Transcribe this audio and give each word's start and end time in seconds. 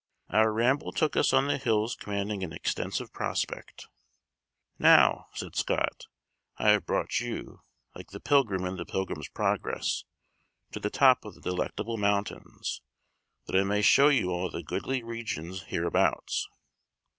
Our 0.31 0.51
ramble 0.51 0.91
took 0.91 1.15
us 1.15 1.31
on 1.31 1.45
the 1.45 1.59
hills 1.59 1.95
commanding 1.95 2.43
an 2.43 2.51
extensive 2.51 3.13
prospect. 3.13 3.87
"Now," 4.79 5.27
said 5.35 5.55
Scott, 5.55 6.07
"I 6.57 6.69
have 6.69 6.87
brought 6.87 7.19
you, 7.19 7.61
like 7.93 8.09
the 8.09 8.19
pilgrim 8.19 8.65
in 8.65 8.77
the 8.77 8.83
Pilgrim's 8.87 9.29
Progress, 9.29 10.05
to 10.71 10.79
the 10.79 10.89
top 10.89 11.23
of 11.23 11.35
the 11.35 11.41
Delectable 11.41 11.97
Mountains, 11.97 12.81
that 13.45 13.55
I 13.55 13.63
may 13.63 13.83
show 13.83 14.07
you 14.07 14.31
all 14.31 14.49
the 14.49 14.63
goodly 14.63 15.03
regions 15.03 15.65
hereabouts. 15.67 16.47